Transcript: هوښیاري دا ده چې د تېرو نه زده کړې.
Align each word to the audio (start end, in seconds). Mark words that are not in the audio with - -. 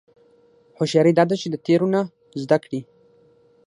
هوښیاري 0.77 1.11
دا 1.15 1.23
ده 1.29 1.35
چې 1.41 1.47
د 1.51 1.55
تېرو 1.65 1.87
نه 1.93 2.01
زده 2.43 2.57
کړې. 2.63 2.79